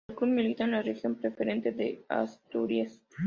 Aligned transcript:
El 0.09 0.15
club 0.15 0.31
milita 0.31 0.63
en 0.63 0.71
la 0.71 0.81
Regional 0.81 1.17
Preferente 1.19 1.73
de 1.73 2.03
Asturias. 2.09 3.03